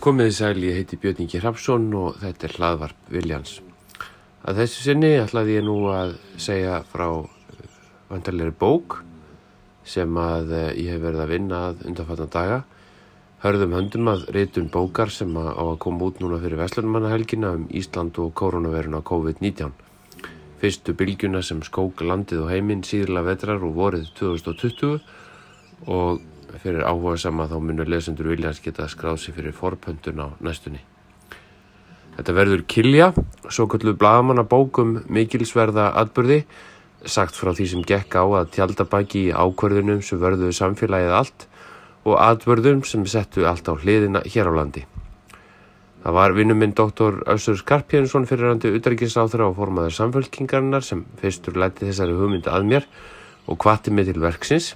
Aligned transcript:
Komiði 0.00 0.32
sæl, 0.32 0.62
ég 0.64 0.78
heiti 0.78 0.96
Björn 0.96 1.18
Ingi 1.20 1.36
Hrapsson 1.42 1.90
og 2.00 2.14
þetta 2.22 2.46
er 2.46 2.52
hlaðvarp 2.56 3.10
Viljans. 3.12 3.58
Að 4.48 4.62
þessu 4.62 4.86
sinni 4.86 5.10
ætlaði 5.20 5.58
ég 5.58 5.66
nú 5.66 5.74
að 5.92 6.14
segja 6.40 6.78
frá 6.88 7.10
vantarleiri 8.08 8.54
bók 8.56 9.02
sem 9.84 10.16
að 10.16 10.54
eh, 10.56 10.70
ég 10.80 10.94
hef 10.94 11.04
verið 11.04 11.24
að 11.26 11.34
vinna 11.34 11.60
að 11.66 11.84
undanfattan 11.90 12.32
daga. 12.32 12.58
Hörðum 13.44 13.76
höndum 13.76 14.10
að 14.14 14.24
reytun 14.32 14.72
bókar 14.72 15.12
sem 15.12 15.36
að 15.36 15.52
á 15.60 15.64
að 15.66 15.78
koma 15.84 16.08
út 16.08 16.24
núna 16.24 16.40
fyrir 16.40 16.62
Vestlunmannahelgina 16.62 17.52
um 17.58 17.68
Ísland 17.68 18.16
og 18.24 18.32
koronaviruna 18.40 19.04
COVID-19. 19.04 19.76
Fyrstu 20.64 20.96
bylgjuna 20.96 21.44
sem 21.44 21.60
skók 21.68 22.00
landið 22.00 22.46
og 22.46 22.52
heiminn 22.54 22.80
síðla 22.80 23.26
vetrar 23.28 23.60
og 23.60 23.76
vorið 23.76 24.08
2020 24.16 25.02
og 25.84 26.31
fyrir 26.60 26.84
áhuga 26.84 27.16
sama 27.16 27.46
þá 27.48 27.58
munur 27.62 27.88
lesendur 27.88 28.28
viljans 28.32 28.60
geta 28.60 28.88
skráð 28.90 29.20
sér 29.22 29.36
fyrir 29.38 29.54
forpöntun 29.56 30.20
á 30.20 30.28
næstunni. 30.44 30.82
Þetta 32.12 32.34
verður 32.36 32.64
Kilja, 32.68 33.12
svo 33.48 33.64
kallu 33.72 33.94
blagamanna 33.96 34.44
bókum 34.44 34.98
mikilsverða 35.08 35.92
atbyrði, 36.02 36.42
sagt 37.08 37.38
frá 37.38 37.54
því 37.56 37.68
sem 37.70 37.84
gekk 37.88 38.18
á 38.20 38.24
að 38.24 38.50
tjaldabæki 38.58 39.28
í 39.30 39.32
ákverðunum 39.32 40.02
sem 40.04 40.20
verðuðu 40.20 40.52
samfélagið 40.58 41.14
allt 41.16 41.46
og 42.04 42.18
atbyrðum 42.20 42.82
sem 42.84 43.06
settu 43.08 43.46
allt 43.48 43.70
á 43.70 43.74
hliðina 43.74 44.22
hér 44.28 44.52
á 44.52 44.58
landi. 44.60 44.84
Það 46.02 46.16
var 46.18 46.32
vinnuminn 46.34 46.74
doktor 46.74 47.20
Össur 47.30 47.56
Skarpjensson 47.60 48.26
fyrir 48.26 48.50
randi 48.50 48.72
utrækisáþra 48.74 49.46
og 49.48 49.56
formaður 49.56 49.94
samfélkingarinnar 50.00 50.82
sem 50.82 51.04
fyrstur 51.20 51.54
læti 51.62 51.86
þessari 51.86 52.16
hugmyndu 52.18 52.50
að 52.50 52.66
mér 52.72 52.88
og 53.46 53.60
kvatti 53.62 53.94
mig 53.94 54.08
til 54.10 54.18
verksins 54.22 54.72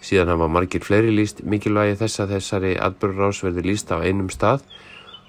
Síðan 0.00 0.32
hafa 0.32 0.48
margir 0.48 0.84
fleiri 0.84 1.12
líst 1.12 1.42
mikilvægi 1.44 1.98
þess 2.00 2.22
að 2.22 2.36
þessari 2.36 2.70
atbyrgarás 2.80 3.42
verði 3.44 3.66
líst 3.66 3.92
á 3.92 4.00
einum 4.00 4.30
stað 4.32 4.64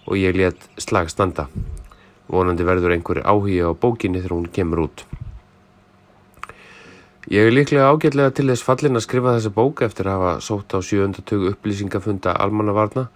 og 0.08 0.16
ég 0.16 0.38
let 0.40 0.70
slag 0.80 1.12
standa. 1.12 1.50
Vonandi 2.32 2.64
verður 2.64 2.96
einhverju 2.96 3.26
áhugi 3.28 3.60
á 3.68 3.76
bókinni 3.76 4.22
þegar 4.22 4.38
hún 4.38 4.48
kemur 4.56 4.86
út. 4.86 5.04
Ég 7.32 7.48
er 7.48 7.54
líklega 7.54 7.92
ágætlega 7.92 8.32
til 8.36 8.48
þess 8.50 8.64
fallin 8.66 8.98
að 8.98 9.06
skrifa 9.06 9.36
þessa 9.36 9.52
bók 9.56 9.84
eftir 9.86 10.08
að 10.08 10.18
hafa 10.18 10.32
sótt 10.46 10.74
á 10.74 10.80
sjööndatögu 10.80 11.52
upplýsingafunda 11.52 12.34
almannavarna 12.34 13.10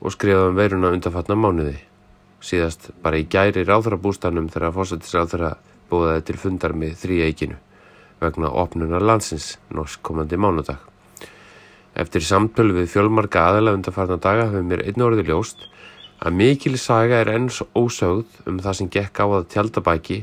og 0.00 0.14
skrifa 0.14 0.50
um 0.50 0.60
veiruna 0.60 0.92
undanfatna 0.94 1.36
mánuði. 1.36 1.78
Síðast 2.44 2.92
bara 3.02 3.18
í 3.18 3.26
gæri 3.26 3.64
ráðrabústanum 3.66 4.46
þegar 4.52 4.76
fórsættisráðra 4.76 5.56
búðaði 5.90 6.26
til 6.28 6.38
fundar 6.38 6.76
með 6.76 6.94
þrý 7.00 7.22
eikinu 7.26 7.58
vegna 8.20 8.50
opnunar 8.50 9.02
landsins 9.02 9.56
norsk 9.74 10.02
komandi 10.02 10.38
mánudag. 10.38 10.78
Eftir 11.98 12.22
samtölu 12.22 12.76
við 12.76 12.92
fjölmarka 12.92 13.42
aðala 13.48 13.74
undarfarna 13.74 14.18
daga 14.22 14.46
hefur 14.46 14.66
mér 14.66 14.84
einn 14.86 15.02
orði 15.02 15.24
ljóst 15.26 15.64
að 16.18 16.36
mikil 16.38 16.76
saga 16.78 17.22
er 17.22 17.30
enns 17.32 17.58
ósögð 17.74 18.50
um 18.50 18.60
það 18.62 18.76
sem 18.78 18.90
gekk 18.96 19.22
á 19.22 19.26
að 19.26 19.48
tjaldabæki 19.54 20.18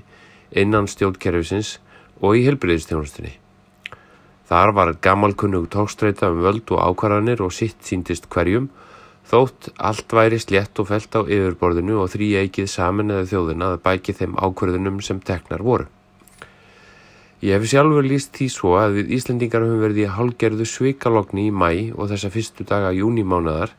innan 0.61 0.87
stjórnkerfisins 0.91 1.77
og 2.21 2.39
í 2.39 2.45
helbriðistjónustinni. 2.47 3.33
Þar 4.45 4.71
var 4.77 4.93
gammalkunnug 5.01 5.67
tókstreita 5.73 6.29
um 6.31 6.43
völd 6.45 6.69
og 6.71 6.79
ákvarðanir 6.79 7.41
og 7.43 7.53
sitt 7.55 7.81
síndist 7.83 8.29
hverjum 8.31 8.69
þótt 9.25 9.71
allt 9.75 10.13
væri 10.13 10.39
slett 10.39 10.79
og 10.79 10.91
felt 10.91 11.17
á 11.17 11.25
yfirborðinu 11.25 11.97
og 12.03 12.11
þrý 12.13 12.29
eikið 12.45 12.69
saman 12.69 13.11
eða 13.15 13.29
þjóðina 13.31 13.71
að 13.73 13.83
bæki 13.87 14.13
þeim 14.13 14.37
ákvarðunum 14.37 15.01
sem 15.01 15.19
teknar 15.19 15.65
voru. 15.65 15.89
Ég 17.43 17.51
hef 17.51 17.65
sjálfur 17.67 18.05
líst 18.07 18.31
því 18.37 18.45
svo 18.47 18.77
að 18.79 18.93
við 19.01 19.09
Íslendingar 19.17 19.65
höfum 19.65 19.81
verið 19.83 20.05
í 20.05 20.11
halgerðu 20.15 20.65
svikalogni 20.71 21.49
í 21.49 21.51
mæ 21.51 21.91
og 21.91 22.07
þessa 22.07 22.31
fyrstu 22.31 22.63
daga 22.63 22.93
júnimánaðar 22.95 23.73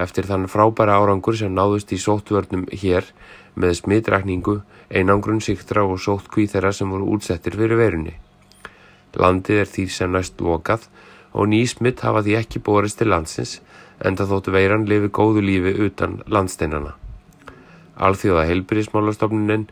eftir 0.00 0.24
þann 0.24 0.48
frábæra 0.48 0.96
árangur 0.96 1.36
sem 1.36 1.52
náðust 1.52 1.92
í 1.92 2.00
sóttvörnum 2.00 2.64
hér 2.72 3.04
með 3.60 3.76
smittrækningu, 3.82 4.56
einangrun 4.88 5.44
siktra 5.44 5.84
og 5.84 6.00
sóttkví 6.00 6.48
þeirra 6.48 6.72
sem 6.72 6.90
voru 6.90 7.12
útsettir 7.14 7.54
fyrir 7.60 7.76
verunni. 7.78 8.16
Landið 9.14 9.60
er 9.62 9.70
því 9.70 9.86
sem 9.92 10.10
næst 10.10 10.40
lokað 10.40 10.88
og 11.36 11.52
ný 11.52 11.60
smitt 11.68 12.00
hafa 12.06 12.24
því 12.24 12.38
ekki 12.40 12.64
borist 12.64 12.98
til 12.98 13.12
landsins 13.12 13.58
en 14.00 14.16
það 14.16 14.32
þóttu 14.32 14.56
veiran 14.56 14.88
lifi 14.88 15.12
góðu 15.12 15.44
lífi 15.44 15.76
utan 15.86 16.22
landsteinana. 16.26 16.96
Alþjóða 18.00 18.48
heilbyrjismálastofnuninn 18.48 19.68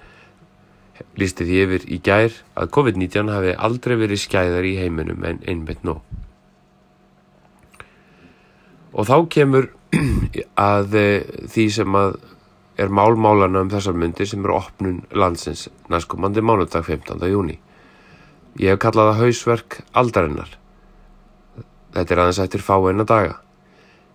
lísti 1.19 1.47
því 1.47 1.61
yfir 1.67 1.87
í 1.93 1.99
gær 2.05 2.35
að 2.59 2.73
COVID-19 2.77 3.31
hafi 3.33 3.55
aldrei 3.69 3.97
verið 4.01 4.23
skæðar 4.25 4.67
í 4.67 4.77
heiminum 4.81 5.25
en 5.29 5.41
einmitt 5.49 5.85
nóg. 5.87 6.03
Og 8.93 9.09
þá 9.09 9.17
kemur 9.33 9.71
að 10.73 10.97
eh, 11.01 11.29
því 11.53 11.67
sem 11.73 11.97
að 11.97 12.19
er 12.81 12.93
málmálana 12.93 13.63
um 13.63 13.71
þessar 13.73 13.97
myndir 13.97 14.29
sem 14.29 14.43
eru 14.45 14.57
opnun 14.57 15.03
landsins 15.13 15.67
næstkomandi 15.93 16.45
mánudag 16.45 16.87
15. 16.89 17.21
júni. 17.29 17.59
Ég 18.61 18.75
hef 18.75 18.83
kallað 18.83 19.13
það 19.13 19.23
hausverk 19.23 19.79
aldarinnar. 19.97 20.59
Þetta 21.93 22.15
er 22.15 22.23
aðeins 22.25 22.43
eftir 22.45 22.65
fá 22.65 22.77
eina 22.89 23.05
daga. 23.09 23.39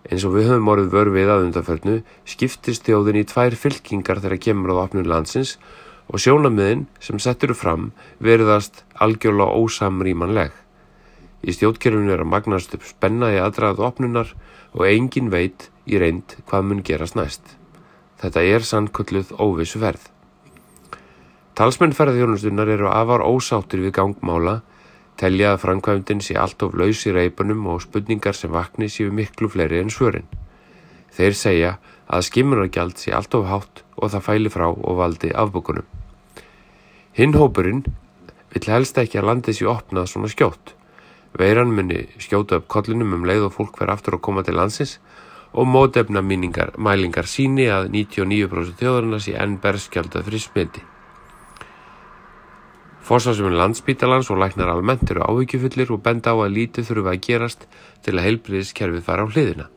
Eins 0.08 0.24
og 0.26 0.34
við 0.34 0.50
höfum 0.50 0.70
orðið 0.72 0.94
vörfið 0.94 1.30
að 1.34 1.44
undanförnu 1.46 1.96
skiptist 2.26 2.86
þjóðin 2.86 3.20
í 3.20 3.26
tvær 3.28 3.54
fylkingar 3.58 4.22
þegar 4.22 4.42
kemur 4.42 4.74
á 4.74 4.82
opnun 4.86 5.10
landsins 5.10 5.56
og 5.58 5.87
sjónamiðin 6.16 6.86
sem 7.04 7.20
settur 7.20 7.52
fram 7.52 7.90
verðast 8.24 8.84
algjörlega 8.96 9.60
ósamrýmanleg. 9.60 10.52
Í 11.44 11.52
stjórnkerfinu 11.52 12.14
er 12.14 12.24
að 12.24 12.32
magnast 12.32 12.72
upp 12.74 12.86
spennaði 12.88 13.42
aðdrað 13.44 13.82
opnunar 13.84 14.32
og 14.72 14.86
engin 14.88 15.28
veit 15.30 15.68
í 15.84 16.00
reynd 16.00 16.38
hvað 16.48 16.64
mun 16.70 16.80
gerast 16.86 17.18
næst. 17.18 17.42
Þetta 18.18 18.42
er 18.42 18.64
sannkölluð 18.64 19.34
óvissu 19.36 19.82
ferð. 19.82 20.08
Talsmenn 21.58 21.94
ferðarþjónustunnar 21.94 22.72
eru 22.72 22.88
afar 22.88 23.24
ósáttir 23.26 23.82
við 23.84 23.96
gangmála, 23.98 24.60
telja 25.18 25.52
að 25.52 25.62
framkvæmdinn 25.66 26.24
sé 26.24 26.38
allt 26.38 26.62
of 26.62 26.76
laus 26.78 27.04
í 27.04 27.14
reipunum 27.14 27.66
og 27.68 27.82
spurningar 27.84 28.38
sem 28.38 28.52
vakni 28.54 28.88
séu 28.88 29.12
miklu 29.12 29.50
fleiri 29.50 29.82
en 29.82 29.92
svörin. 29.92 30.28
Þeir 31.12 31.34
segja 31.34 31.76
að 32.06 32.26
skimmunargjald 32.30 32.98
sé 33.02 33.12
allt 33.12 33.34
of 33.34 33.48
hátt 33.50 33.84
og 33.98 34.14
það 34.14 34.26
fæli 34.30 34.54
frá 34.54 34.68
og 34.70 35.00
valdi 35.02 35.34
afbúkunum. 35.34 35.97
Hinnhópurinn 37.18 37.80
vill 38.52 38.68
helst 38.70 38.98
ekki 39.00 39.18
að 39.18 39.24
landið 39.26 39.56
sé 39.58 39.64
opnað 39.66 40.04
svona 40.06 40.28
skjótt. 40.30 40.76
Veiran 41.34 41.72
muni 41.74 42.04
skjóta 42.22 42.60
upp 42.60 42.68
kollinum 42.70 43.16
um 43.16 43.26
leið 43.26 43.48
og 43.48 43.56
fólk 43.56 43.80
verið 43.80 43.96
aftur 43.96 44.16
að 44.18 44.22
koma 44.28 44.44
til 44.46 44.54
landsins 44.54 44.92
og 45.50 45.66
mótefna 45.66 46.22
mælingar 46.22 47.26
síni 47.26 47.66
að 47.74 47.90
99% 47.96 48.78
þjóðarinn 48.78 49.18
sé 49.26 49.34
enn 49.34 49.58
berskjaldað 49.58 50.30
fyrir 50.30 50.44
smiti. 50.46 50.86
Fórsásuminn 53.02 53.58
landsbítalans 53.58 54.30
og 54.30 54.38
læknar 54.38 54.70
almennt 54.70 55.10
eru 55.10 55.26
áhyggjufullir 55.26 55.90
og 55.90 56.02
benda 56.06 56.30
á 56.30 56.38
að 56.38 56.54
lítið 56.54 56.90
þurfa 56.92 57.16
að 57.16 57.22
gerast 57.26 57.70
til 58.06 58.14
að 58.14 58.26
heilbriðiskerfið 58.28 59.06
fara 59.06 59.26
á 59.26 59.30
hliðina. 59.32 59.70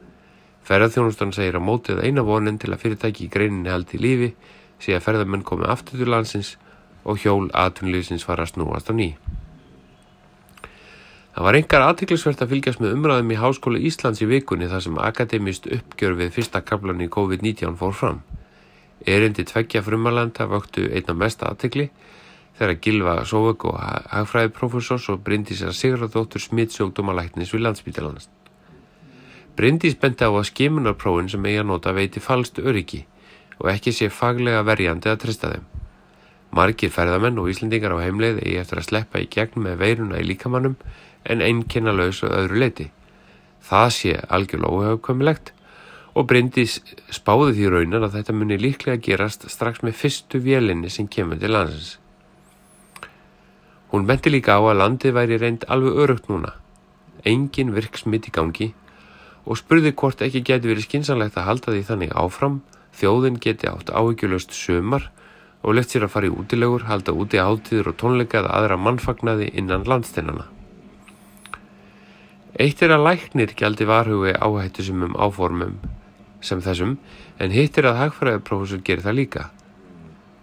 Ferðarþjónustan 0.68 1.34
segir 1.34 1.58
að 1.58 1.66
mótið 1.66 2.06
eina 2.06 2.22
vonin 2.22 2.62
til 2.62 2.70
að 2.70 2.84
fyrirtæki 2.84 3.26
í 3.26 3.34
greininni 3.34 3.74
haldi 3.74 3.98
í 3.98 4.04
lífi 4.04 4.36
sé 4.78 4.94
að 4.94 5.08
ferðarmenn 5.08 5.48
komi 5.48 5.66
aftur 5.66 5.98
til 5.98 6.12
landsins 6.12 6.60
og 7.04 7.22
hjól 7.24 7.50
aðtunlýsins 7.54 8.26
fara 8.28 8.46
að 8.46 8.56
snúast 8.56 8.92
á 8.92 8.94
ný. 8.94 9.14
Það 11.32 11.46
var 11.48 11.58
engar 11.62 11.86
aðtiklisvert 11.88 12.42
að 12.44 12.52
fylgjast 12.52 12.82
með 12.84 12.96
umræðum 12.98 13.32
í 13.32 13.40
Háskóla 13.40 13.80
Íslands 13.88 14.20
í 14.20 14.28
vikunni 14.28 14.68
þar 14.68 14.84
sem 14.84 14.98
akademist 15.00 15.70
uppgjör 15.72 16.18
við 16.20 16.34
fyrsta 16.36 16.60
kaplan 16.68 17.00
í 17.00 17.08
COVID-19 17.08 17.78
fór 17.80 17.96
fram. 17.96 18.20
Erindi 19.08 19.46
tveggja 19.48 19.82
frumalanda 19.86 20.50
vöktu 20.52 20.90
einna 20.92 21.16
mesta 21.16 21.48
aðtikli 21.48 21.88
þegar 22.60 22.78
Gilva 22.84 23.16
Sóvögg 23.26 23.64
og 23.72 23.80
hagfræðiprofessors 24.12 25.08
og 25.14 25.24
Bryndísar 25.24 25.72
Sigurðardóttur 25.74 26.44
smittsjókdómalæknis 26.44 27.56
við 27.56 27.64
landsbítalanast. 27.66 28.30
Bryndís 29.56 29.96
benti 29.96 30.28
á 30.28 30.32
að 30.36 30.50
skimunarprófin 30.52 31.32
sem 31.32 31.48
eiga 31.48 31.64
nota 31.64 31.96
veiti 31.96 32.20
falst 32.20 32.60
öryggi 32.60 33.06
og 33.58 33.72
ekki 33.72 33.96
sé 33.96 34.12
faglega 34.12 34.68
verjandi 34.68 35.10
að 35.12 35.24
trista 35.24 35.56
þeim. 35.56 35.71
Margir 36.52 36.92
ferðamenn 36.92 37.40
og 37.40 37.48
Íslendingar 37.52 37.96
á 37.96 38.04
heimleið 38.04 38.42
eigi 38.44 38.58
eftir 38.60 38.82
að 38.82 38.88
sleppa 38.90 39.22
í 39.24 39.30
gegn 39.32 39.64
með 39.64 39.78
veiruna 39.80 40.20
í 40.20 40.26
líkamannum 40.28 40.76
en 41.24 41.44
einnkynna 41.46 41.94
laus 41.96 42.20
og 42.28 42.34
öðru 42.36 42.60
leiti. 42.60 42.88
Það 43.64 43.90
sé 43.96 44.16
algjörlega 44.28 44.76
óhefðkomilegt 44.76 45.54
og 46.12 46.28
Bryndís 46.28 46.82
spáði 47.14 47.56
því 47.56 47.70
raunar 47.72 48.06
að 48.08 48.18
þetta 48.18 48.36
muni 48.36 48.58
líklega 48.60 49.00
gerast 49.06 49.48
strax 49.54 49.80
með 49.86 49.96
fyrstu 50.02 50.42
vélinni 50.44 50.92
sem 50.92 51.08
kemur 51.08 51.40
til 51.40 51.54
landsins. 51.56 51.94
Hún 53.92 54.08
benti 54.08 54.32
líka 54.32 54.60
á 54.60 54.62
að 54.64 54.80
landið 54.82 55.16
væri 55.16 55.40
reynd 55.40 55.64
alveg 55.72 56.04
örugt 56.04 56.28
núna. 56.32 56.54
Engin 57.28 57.72
virksmitt 57.76 58.28
í 58.28 58.36
gangi 58.36 58.70
og 59.46 59.60
spurði 59.60 59.94
hvort 59.96 60.22
ekki 60.24 60.44
geti 60.48 60.68
verið 60.68 60.88
skinsanlegt 60.88 61.40
að 61.40 61.48
halda 61.48 61.74
því 61.74 61.82
þannig 61.88 62.14
áfram, 62.18 62.62
þjóðin 62.96 63.40
geti 63.42 63.72
átt 63.72 63.92
áhyggjulöst 63.92 64.56
sömar 64.56 65.10
og 65.62 65.78
lett 65.78 65.94
sér 65.94 66.08
að 66.08 66.14
fara 66.16 66.30
í 66.30 66.34
útilegur, 66.34 66.88
halda 66.90 67.14
úti 67.14 67.38
átíður 67.38 67.92
og 67.92 67.98
tónleikað 68.02 68.50
aðra 68.50 68.78
mannfagnaði 68.82 69.52
innan 69.62 69.86
landsteinana. 69.86 70.48
Eitt 72.60 72.82
er 72.84 72.94
að 72.96 73.06
læknir 73.08 73.54
gældi 73.58 73.88
varhugi 73.88 74.34
áhættu 74.36 74.84
sem 74.86 75.04
um 75.06 75.16
áformum 75.16 75.78
sem 76.42 76.62
þessum 76.62 76.98
en 77.40 77.54
hittir 77.54 77.88
að 77.88 78.00
hagfræðiprófessor 78.02 78.82
gerir 78.86 79.06
það 79.06 79.18
líka. 79.20 79.44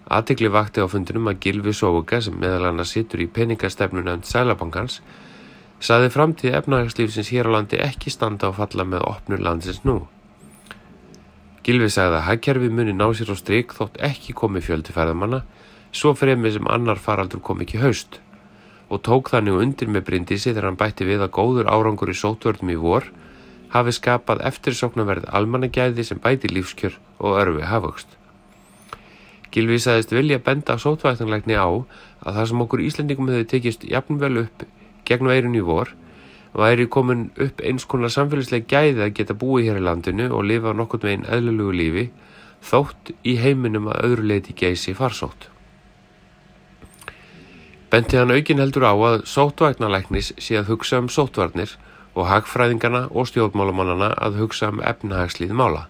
Aðtikli 0.09 0.49
vakti 0.49 0.81
á 0.81 0.87
fundinum 0.89 1.29
að 1.29 1.41
Gilvi 1.45 1.75
Sóuka 1.77 2.23
sem 2.25 2.39
meðal 2.41 2.71
hann 2.71 2.81
að 2.81 2.93
sittur 2.93 3.21
í 3.21 3.29
peningastefnunönd 3.29 4.25
Sælabankans 4.25 5.03
saði 5.85 6.09
framtíð 6.15 6.57
efnahagslífsins 6.63 7.33
hér 7.35 7.51
á 7.53 7.55
landi 7.59 7.83
ekki 7.83 8.11
standa 8.15 8.49
á 8.49 8.53
falla 8.57 8.87
með 8.89 9.05
opnur 9.11 9.43
landsins 9.45 9.85
nú. 9.85 10.07
Gilvi 11.69 11.91
sagði 11.93 12.17
að 12.17 12.25
hagkerfi 12.25 12.69
muni 12.73 12.95
ná 12.97 13.11
sér 13.13 13.29
á 13.29 13.37
stryk 13.37 13.75
þótt 13.77 13.99
ekki 14.09 14.33
komi 14.33 14.63
fjöldi 14.65 14.95
ferðamanna 14.97 15.43
svo 15.93 16.15
fremið 16.17 16.55
sem 16.55 16.71
annar 16.73 16.97
faraldur 16.97 17.43
kom 17.45 17.61
ekki 17.61 17.83
haust 17.83 18.23
og 18.89 19.03
tók 19.05 19.29
þannig 19.29 19.59
undir 19.63 19.91
með 19.93 20.07
brindisi 20.07 20.49
þegar 20.49 20.71
hann 20.71 20.79
bætti 20.81 21.05
við 21.05 21.27
að 21.27 21.35
góður 21.37 21.69
árangur 21.69 22.09
í 22.09 22.17
sótvörnum 22.17 22.73
í 22.73 22.79
vor 22.81 23.11
hafi 23.75 23.93
skapað 23.93 24.41
eftirsoknaverð 24.49 25.29
almannagæði 25.29 26.07
sem 26.09 26.21
bæti 26.25 26.49
lífskjör 26.49 26.97
og 27.21 27.37
örfi 27.43 27.69
hafugst. 27.69 28.09
Gilvi 29.53 29.77
sagðist 29.81 30.17
vilja 30.17 30.41
benda 30.45 30.79
sótvæktanlegni 30.81 31.61
á 31.61 31.69
að 31.69 32.33
það 32.33 32.49
sem 32.49 32.65
okkur 32.65 32.85
Íslandingum 32.89 33.29
hefði 33.33 33.49
tekist 33.53 33.85
jafnvel 33.85 34.47
upp 34.47 34.65
gegn 35.09 35.29
veirun 35.29 35.61
í 35.61 35.65
vor 35.65 35.93
væri 36.55 36.89
komin 36.89 37.29
upp 37.37 37.61
eins 37.61 37.85
konar 37.85 38.13
samfélagsleg 38.13 38.67
gæði 38.71 39.05
að 39.05 39.15
geta 39.19 39.37
búið 39.37 39.69
hér 39.69 39.83
í 39.83 39.85
landinu 39.85 40.31
og 40.33 40.47
lifa 40.49 40.73
nokkur 40.77 41.05
með 41.05 41.15
einn 41.15 41.29
eðlulugu 41.37 41.77
lífi 41.77 42.09
þótt 42.65 43.13
í 43.25 43.37
heiminum 43.39 43.91
að 43.93 44.03
öðru 44.09 44.29
leiti 44.33 44.55
geysi 44.57 44.95
farsótt. 44.97 45.51
Benti 47.89 48.19
hann 48.21 48.35
aukin 48.35 48.61
heldur 48.61 48.85
á 48.85 48.93
að 48.93 49.23
sótvæknalæknis 49.31 50.35
sé 50.37 50.59
að 50.61 50.75
hugsa 50.75 50.99
um 51.01 51.09
sótvarnir 51.09 51.77
og 52.19 52.27
hagfræðingana 52.29 53.07
og 53.15 53.31
stjórnmálamannana 53.31 54.11
að 54.19 54.43
hugsa 54.43 54.69
um 54.73 54.83
efnahagslið 54.85 55.55
mála. 55.57 55.87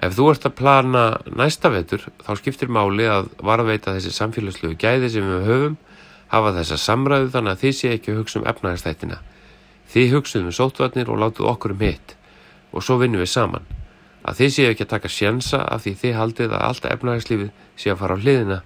Ef 0.00 0.16
þú 0.16 0.30
ert 0.32 0.46
að 0.48 0.56
plana 0.58 1.04
næsta 1.28 1.70
vetur 1.72 2.06
þá 2.24 2.32
skiptir 2.40 2.72
máli 2.72 3.06
að 3.08 3.28
varðveita 3.44 3.94
þessi 3.96 4.14
samfélagslegu 4.14 4.78
gæði 4.80 5.10
sem 5.12 5.28
við 5.28 5.50
höfum 5.50 5.76
hafa 6.32 6.52
þessa 6.58 6.78
samræðu 6.80 7.30
þannig 7.34 7.54
að 7.54 7.62
þið 7.62 7.74
sé 7.78 7.94
ekki 7.94 8.12
að 8.12 8.20
hugsa 8.20 8.40
um 8.40 8.46
efnahagstættina. 8.52 9.18
Þið 9.94 10.14
hugsaðum 10.16 10.50
um 10.50 10.56
sótvarnir 10.58 11.10
og 11.12 11.20
látuð 11.22 11.50
okkur 11.52 11.74
um 11.74 11.84
hitt 11.84 12.16
og 12.74 12.82
svo 12.82 12.98
vinnum 12.98 13.22
við 13.22 13.30
saman. 13.30 13.66
Að 14.24 14.40
þið 14.40 14.54
séu 14.54 14.70
ekki 14.72 14.86
að 14.86 14.92
taka 14.94 15.12
sjensa 15.12 15.60
af 15.68 15.84
því 15.84 15.92
þið 16.00 16.14
haldið 16.18 16.54
að 16.56 16.64
allt 16.68 16.86
efnahagslífið 16.90 17.50
sé 17.76 17.92
að 17.92 18.00
fara 18.00 18.16
á 18.16 18.22
hliðina, 18.22 18.58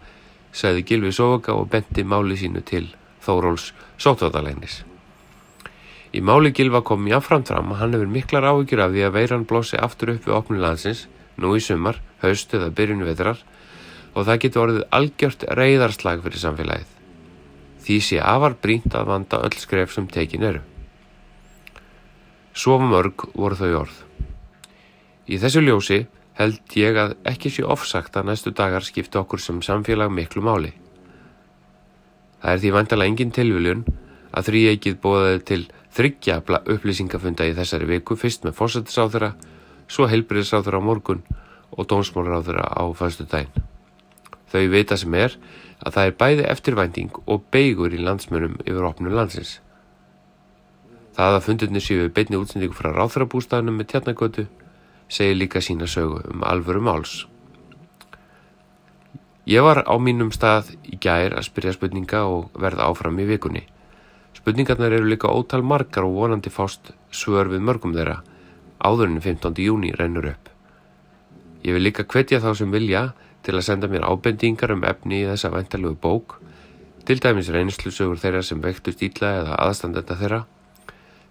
sagði 0.55 0.85
Gilvi 0.89 1.13
Sóvaka 1.13 1.57
og 1.59 1.69
benti 1.73 2.05
máli 2.07 2.39
sínu 2.39 2.63
til 2.65 2.87
Þóróls 3.25 3.73
sótvartalegnis. 4.01 4.85
Í 6.17 6.23
máli 6.25 6.55
Gilva 6.57 6.81
kom 6.81 7.05
jáfnframt 7.11 7.51
fram 7.51 7.75
að 7.75 7.83
hann 7.83 7.97
hefur 7.97 8.13
miklar 8.15 8.47
áhyggjur 8.49 8.85
af 8.87 8.95
því 8.95 9.03
að 9.05 9.17
veiran 9.19 9.49
blósi 9.51 9.77
aftur 9.77 10.15
upp 10.15 10.25
við 10.25 10.37
opnum 10.39 10.63
landsins, 10.63 11.05
nú 11.37 11.53
í 11.59 11.61
sumar, 11.61 11.99
haust 12.23 12.55
eða 12.57 12.71
byrjun 12.73 13.05
vetrar 13.05 13.43
og 14.15 14.25
það 14.25 14.41
getur 14.45 14.63
orðið 14.65 14.87
algjört 14.99 15.45
reyðarslag 15.59 16.25
fyrir 16.25 16.43
samfélagið. 16.47 16.98
Því 17.89 18.03
sé 18.05 18.19
afar 18.21 18.53
brínt 18.61 18.93
að 18.93 19.07
vanda 19.09 19.39
öll 19.41 19.55
skref 19.57 19.95
sem 19.95 20.05
tekin 20.13 20.43
eru. 20.45 20.59
Svo 22.53 22.75
mörg 22.83 23.23
voru 23.33 23.57
þau 23.57 23.71
orð. 23.79 23.95
Í 25.25 25.39
þessu 25.41 25.63
ljósi 25.65 26.03
held 26.37 26.77
ég 26.77 26.99
að 27.01 27.15
ekki 27.31 27.49
sé 27.49 27.65
ofsagt 27.65 28.19
að 28.21 28.29
næstu 28.29 28.53
dagar 28.53 28.85
skipta 28.85 29.23
okkur 29.23 29.41
sem 29.41 29.63
samfélag 29.65 30.13
miklu 30.13 30.45
máli. 30.45 30.75
Það 32.43 32.53
er 32.53 32.61
því 32.61 32.73
vantalega 32.77 33.13
engin 33.15 33.33
tilviljun 33.39 33.87
að 34.37 34.51
þrý 34.51 34.63
ekkið 34.75 34.99
bóðaði 35.07 35.41
til 35.49 35.63
þryggja 35.97 36.37
upplýsingafunda 36.75 37.49
í 37.49 37.57
þessari 37.57 37.89
viku 37.89 38.19
fyrst 38.21 38.45
með 38.45 38.59
fórsættisáþura, 38.61 39.33
svo 39.89 40.11
heilbriðsáþura 40.13 40.77
á 40.77 40.85
morgun 40.85 41.25
og 41.73 41.89
dónsmálráþura 41.89 42.69
á 42.69 42.85
fannstu 42.93 43.25
dæn. 43.25 43.49
Þau 44.53 44.69
vita 44.77 45.01
sem 45.01 45.17
er 45.17 45.41
að 45.85 45.95
það 45.95 46.11
er 46.11 46.19
bæði 46.23 46.45
eftirvænting 46.53 47.23
og 47.27 47.47
beigur 47.55 47.95
í 47.95 48.03
landsmönum 48.03 48.59
yfir 48.65 48.87
opnum 48.89 49.15
landsins. 49.15 49.59
Það 51.19 51.39
að 51.39 51.45
fundurni 51.47 51.83
séu 51.83 52.09
beitni 52.15 52.39
útsendíku 52.39 52.77
frá 52.79 52.93
ráþurabústæðanum 52.95 53.81
með 53.81 53.91
tjarnagötu 53.93 54.47
segir 55.09 55.39
líka 55.39 55.63
sína 55.65 55.87
sögu 55.87 56.21
um 56.31 56.45
alvöru 56.47 56.83
máls. 56.85 57.27
Ég 59.49 59.65
var 59.65 59.81
á 59.89 59.95
mínum 59.97 60.31
stað 60.35 60.75
í 60.85 60.99
gær 61.01 61.33
að 61.33 61.47
spyrja 61.49 61.73
spurninga 61.73 62.27
og 62.29 62.51
verða 62.53 62.91
áfram 62.91 63.19
í 63.19 63.27
vikunni. 63.31 63.65
Spurningarnar 64.37 64.93
eru 64.93 65.09
líka 65.09 65.33
ótal 65.33 65.65
margar 65.65 66.05
og 66.05 66.19
vonandi 66.19 66.53
fást 66.53 66.93
svör 67.11 67.49
við 67.49 67.65
mörgum 67.65 67.97
þeirra 67.97 68.21
áðurinn 68.79 69.23
15. 69.25 69.57
júni 69.65 69.95
rennur 69.97 70.29
upp. 70.35 70.51
Ég 71.65 71.75
vil 71.75 71.83
líka 71.83 72.05
hvetja 72.05 72.43
þá 72.45 72.53
sem 72.61 72.71
vilja 72.71 73.09
til 73.49 73.57
að 73.57 73.65
senda 73.65 73.89
mér 73.89 74.05
ábendingar 74.05 74.75
um 74.75 74.83
efni 74.85 75.23
í 75.23 75.27
þessa 75.31 75.49
vendalugu 75.55 75.97
bók, 76.03 76.35
til 77.09 77.17
dæmis 77.25 77.49
reynslusögur 77.49 78.21
þeirra 78.21 78.43
sem 78.45 78.61
vektust 78.61 79.01
ítla 79.07 79.31
eða 79.39 79.55
aðstandenda 79.65 80.17
þeirra, 80.21 80.41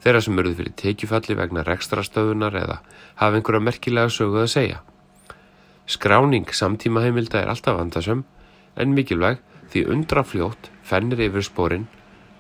þeirra 0.02 0.22
sem 0.26 0.42
eruð 0.42 0.56
fyrir 0.58 0.74
tekjufalli 0.82 1.38
vegna 1.38 1.66
rekstrastöðunar 1.68 2.58
eða 2.58 2.80
hafa 3.22 3.38
einhverja 3.38 3.66
merkilega 3.68 4.10
söguð 4.16 4.48
að 4.48 4.54
segja. 4.56 4.80
Skráning 5.86 6.50
samtíma 6.50 7.06
heimilda 7.06 7.44
er 7.44 7.54
alltaf 7.54 7.78
vandasöm 7.78 8.26
en 8.82 8.98
mikilvæg 8.98 9.38
því 9.70 9.86
undrafljótt 9.94 10.72
fennir 10.90 11.22
yfir 11.28 11.46
spórin 11.46 11.86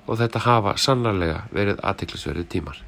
og 0.07 0.18
þetta 0.24 0.45
hafa 0.47 0.74
sannarlega 0.81 1.44
verið 1.53 1.85
aðtiklisverið 1.85 2.50
tímar. 2.56 2.81